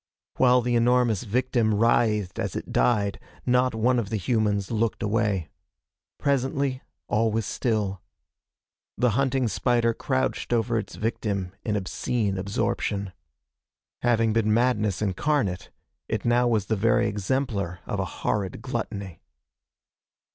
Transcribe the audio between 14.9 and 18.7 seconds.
incarnate, it now was the very exemplar of a horrid